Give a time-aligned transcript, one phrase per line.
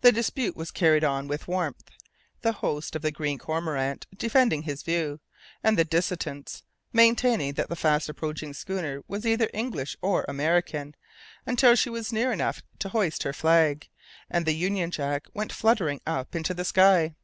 [0.00, 1.90] The dispute was carried on with warmth,
[2.40, 5.20] the host of the Green Cormorant defending his view,
[5.62, 6.62] and the dissentients
[6.94, 10.94] maintaining that the fast approaching schooner was either English or American,
[11.44, 13.86] until she was near enough to hoist her flag
[14.30, 17.14] and the Union Jack went fluttering up into the sky.